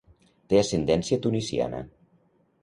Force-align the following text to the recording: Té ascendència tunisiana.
Té 0.53 0.57
ascendència 0.61 1.19
tunisiana. 1.27 1.83